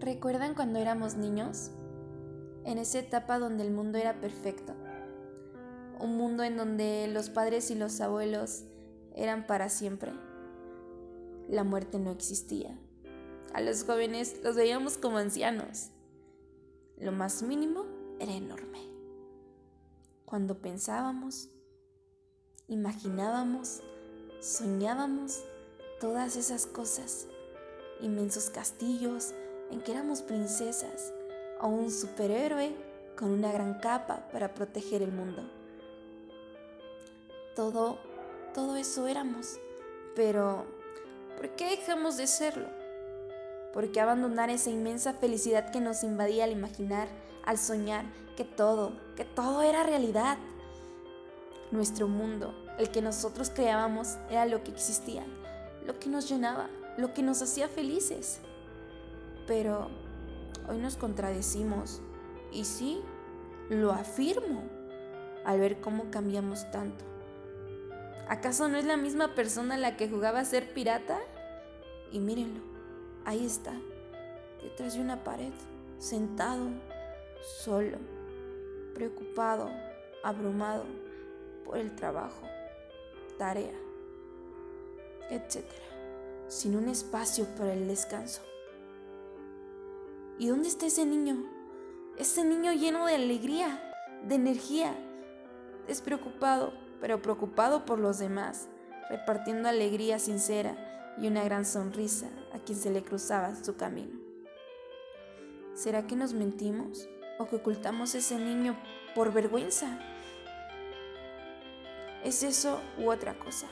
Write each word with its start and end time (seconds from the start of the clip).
¿Recuerdan 0.00 0.54
cuando 0.54 0.78
éramos 0.78 1.16
niños? 1.16 1.70
En 2.64 2.76
esa 2.76 2.98
etapa 2.98 3.38
donde 3.38 3.64
el 3.64 3.72
mundo 3.72 3.96
era 3.96 4.20
perfecto. 4.20 4.74
Un 5.98 6.18
mundo 6.18 6.42
en 6.42 6.58
donde 6.58 7.08
los 7.10 7.30
padres 7.30 7.70
y 7.70 7.74
los 7.74 8.00
abuelos 8.02 8.64
eran 9.14 9.46
para 9.46 9.70
siempre. 9.70 10.12
La 11.48 11.64
muerte 11.64 11.98
no 11.98 12.10
existía. 12.10 12.78
A 13.54 13.62
los 13.62 13.84
jóvenes 13.84 14.36
los 14.44 14.54
veíamos 14.54 14.98
como 14.98 15.16
ancianos. 15.16 15.88
Lo 16.98 17.10
más 17.10 17.42
mínimo 17.42 17.86
era 18.20 18.32
enorme. 18.32 18.80
Cuando 20.26 20.60
pensábamos, 20.60 21.48
imaginábamos, 22.68 23.80
soñábamos 24.40 25.42
todas 26.00 26.36
esas 26.36 26.66
cosas, 26.66 27.28
inmensos 28.02 28.50
castillos 28.50 29.32
en 29.70 29.80
que 29.80 29.92
éramos 29.92 30.22
princesas 30.22 31.12
o 31.60 31.68
un 31.68 31.90
superhéroe 31.90 32.74
con 33.16 33.30
una 33.30 33.50
gran 33.50 33.74
capa 33.74 34.28
para 34.30 34.54
proteger 34.54 35.02
el 35.02 35.12
mundo. 35.12 35.42
Todo, 37.54 37.98
todo 38.54 38.76
eso 38.76 39.06
éramos, 39.06 39.58
pero 40.14 40.66
¿por 41.36 41.50
qué 41.50 41.70
dejamos 41.70 42.16
de 42.16 42.26
serlo? 42.26 42.66
¿Por 43.72 43.90
qué 43.92 44.00
abandonar 44.00 44.50
esa 44.50 44.70
inmensa 44.70 45.14
felicidad 45.14 45.70
que 45.70 45.80
nos 45.80 46.02
invadía 46.02 46.44
al 46.44 46.52
imaginar, 46.52 47.08
al 47.44 47.58
soñar 47.58 48.04
que 48.36 48.44
todo, 48.44 48.92
que 49.16 49.24
todo 49.24 49.62
era 49.62 49.82
realidad? 49.82 50.38
Nuestro 51.70 52.08
mundo, 52.08 52.54
el 52.78 52.90
que 52.90 53.02
nosotros 53.02 53.50
creábamos, 53.50 54.16
era 54.30 54.46
lo 54.46 54.62
que 54.62 54.70
existía, 54.70 55.24
lo 55.84 55.98
que 55.98 56.08
nos 56.08 56.28
llenaba, 56.28 56.68
lo 56.96 57.12
que 57.12 57.22
nos 57.22 57.42
hacía 57.42 57.68
felices. 57.68 58.40
Pero 59.46 59.88
hoy 60.68 60.78
nos 60.78 60.96
contradecimos 60.96 62.00
y 62.52 62.64
sí, 62.64 63.02
lo 63.68 63.92
afirmo 63.92 64.62
al 65.44 65.60
ver 65.60 65.80
cómo 65.80 66.10
cambiamos 66.10 66.70
tanto. 66.70 67.04
¿Acaso 68.28 68.68
no 68.68 68.76
es 68.76 68.84
la 68.84 68.96
misma 68.96 69.34
persona 69.34 69.76
la 69.76 69.96
que 69.96 70.08
jugaba 70.08 70.40
a 70.40 70.44
ser 70.44 70.72
pirata? 70.72 71.18
Y 72.10 72.18
mírenlo, 72.18 72.60
ahí 73.24 73.44
está, 73.44 73.72
detrás 74.62 74.94
de 74.94 75.00
una 75.00 75.22
pared, 75.22 75.52
sentado, 75.98 76.68
solo, 77.60 77.98
preocupado, 78.94 79.70
abrumado 80.24 80.84
por 81.64 81.78
el 81.78 81.94
trabajo, 81.94 82.42
tarea, 83.38 83.74
etc. 85.30 85.64
Sin 86.48 86.76
un 86.76 86.88
espacio 86.88 87.46
para 87.56 87.74
el 87.74 87.86
descanso. 87.86 88.42
¿Y 90.38 90.48
dónde 90.48 90.68
está 90.68 90.86
ese 90.86 91.06
niño? 91.06 91.44
Ese 92.18 92.44
niño 92.44 92.72
lleno 92.72 93.06
de 93.06 93.14
alegría, 93.14 93.82
de 94.22 94.34
energía, 94.34 94.94
despreocupado, 95.86 96.74
pero 97.00 97.22
preocupado 97.22 97.86
por 97.86 97.98
los 97.98 98.18
demás, 98.18 98.68
repartiendo 99.08 99.68
alegría 99.68 100.18
sincera 100.18 101.14
y 101.18 101.26
una 101.26 101.42
gran 101.44 101.64
sonrisa 101.64 102.28
a 102.52 102.58
quien 102.58 102.78
se 102.78 102.90
le 102.90 103.02
cruzaba 103.02 103.54
su 103.54 103.76
camino. 103.76 104.18
¿Será 105.74 106.06
que 106.06 106.16
nos 106.16 106.34
mentimos 106.34 107.08
o 107.38 107.46
que 107.46 107.56
ocultamos 107.56 108.14
ese 108.14 108.38
niño 108.38 108.76
por 109.14 109.32
vergüenza? 109.32 109.98
¿Es 112.24 112.42
eso 112.42 112.80
u 112.98 113.10
otra 113.10 113.38
cosa? 113.38 113.68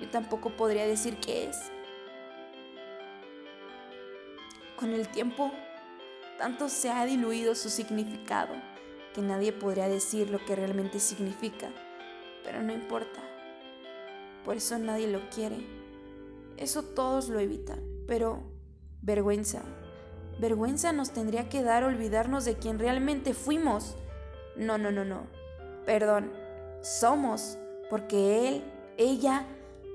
Yo 0.00 0.08
tampoco 0.10 0.50
podría 0.50 0.86
decir 0.86 1.18
qué 1.18 1.48
es. 1.48 1.56
Con 4.76 4.92
el 4.92 5.08
tiempo, 5.08 5.52
tanto 6.38 6.68
se 6.68 6.90
ha 6.90 7.04
diluido 7.04 7.54
su 7.54 7.70
significado 7.70 8.54
que 9.14 9.22
nadie 9.22 9.52
podría 9.52 9.88
decir 9.88 10.30
lo 10.30 10.44
que 10.44 10.56
realmente 10.56 10.98
significa, 10.98 11.68
pero 12.42 12.62
no 12.62 12.72
importa. 12.72 13.20
Por 14.44 14.56
eso 14.56 14.76
nadie 14.78 15.06
lo 15.06 15.30
quiere. 15.30 15.56
Eso 16.56 16.82
todos 16.82 17.28
lo 17.28 17.38
evitan, 17.38 17.80
pero 18.06 18.42
vergüenza. 19.00 19.62
Vergüenza 20.40 20.92
nos 20.92 21.12
tendría 21.12 21.48
que 21.48 21.62
dar 21.62 21.84
olvidarnos 21.84 22.44
de 22.44 22.56
quien 22.56 22.78
realmente 22.78 23.34
fuimos. 23.34 23.96
No, 24.56 24.78
no, 24.78 24.90
no, 24.90 25.04
no. 25.04 25.26
Perdón, 25.86 26.32
somos, 26.82 27.56
porque 27.88 28.48
él, 28.48 28.64
ella, 28.96 29.46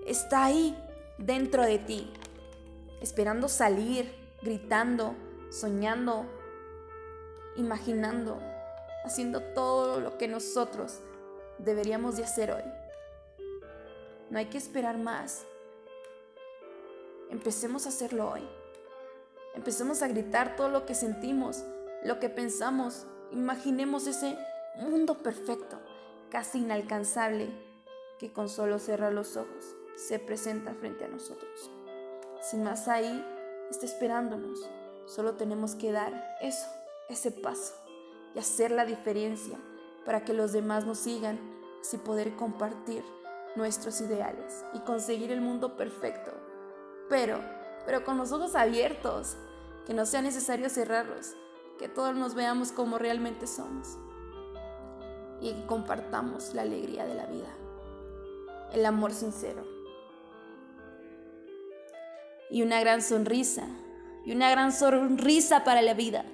está 0.07 0.45
ahí, 0.45 0.77
dentro 1.17 1.63
de 1.63 1.79
ti, 1.79 2.11
esperando 3.01 3.49
salir, 3.49 4.13
gritando, 4.41 5.15
soñando, 5.49 6.25
imaginando, 7.55 8.39
haciendo 9.03 9.41
todo 9.41 9.99
lo 9.99 10.17
que 10.17 10.27
nosotros 10.27 10.99
deberíamos 11.57 12.17
de 12.17 12.23
hacer 12.23 12.51
hoy. 12.51 12.63
No 14.29 14.39
hay 14.39 14.45
que 14.45 14.57
esperar 14.57 14.97
más. 14.97 15.45
Empecemos 17.29 17.85
a 17.85 17.89
hacerlo 17.89 18.31
hoy. 18.31 18.47
Empecemos 19.55 20.01
a 20.01 20.07
gritar 20.07 20.55
todo 20.55 20.69
lo 20.69 20.85
que 20.85 20.95
sentimos, 20.95 21.63
lo 22.03 22.19
que 22.19 22.29
pensamos. 22.29 23.05
Imaginemos 23.31 24.07
ese 24.07 24.37
mundo 24.77 25.21
perfecto, 25.21 25.79
casi 26.29 26.59
inalcanzable, 26.59 27.49
que 28.19 28.31
con 28.31 28.49
solo 28.49 28.79
cerrar 28.79 29.13
los 29.13 29.37
ojos 29.37 29.75
se 29.95 30.19
presenta 30.19 30.73
frente 30.73 31.05
a 31.05 31.07
nosotros. 31.07 31.71
Sin 32.41 32.63
más 32.63 32.87
ahí, 32.87 33.25
está 33.69 33.85
esperándonos. 33.85 34.69
Solo 35.05 35.33
tenemos 35.35 35.75
que 35.75 35.91
dar 35.91 36.37
eso, 36.41 36.67
ese 37.09 37.31
paso 37.31 37.73
y 38.35 38.39
hacer 38.39 38.71
la 38.71 38.85
diferencia 38.85 39.57
para 40.05 40.23
que 40.23 40.33
los 40.33 40.51
demás 40.51 40.85
nos 40.85 40.99
sigan, 40.99 41.39
así 41.81 41.97
poder 41.97 42.35
compartir 42.35 43.03
nuestros 43.55 44.01
ideales 44.01 44.63
y 44.73 44.79
conseguir 44.79 45.31
el 45.31 45.41
mundo 45.41 45.77
perfecto. 45.77 46.31
Pero, 47.09 47.39
pero 47.85 48.03
con 48.03 48.17
los 48.17 48.31
ojos 48.31 48.55
abiertos, 48.55 49.37
que 49.85 49.93
no 49.93 50.05
sea 50.05 50.21
necesario 50.21 50.69
cerrarlos, 50.69 51.35
que 51.79 51.89
todos 51.89 52.15
nos 52.15 52.35
veamos 52.35 52.71
como 52.71 52.97
realmente 52.97 53.47
somos 53.47 53.97
y 55.41 55.53
compartamos 55.67 56.53
la 56.53 56.63
alegría 56.63 57.05
de 57.05 57.15
la 57.15 57.25
vida, 57.25 57.55
el 58.73 58.85
amor 58.85 59.13
sincero 59.13 59.78
y 62.49 62.61
una 62.61 62.79
gran 62.79 63.01
sonrisa, 63.01 63.67
y 64.25 64.31
una 64.31 64.49
gran 64.49 64.71
sonrisa 64.71 65.63
para 65.63 65.81
la 65.81 65.93
vida. 65.93 66.25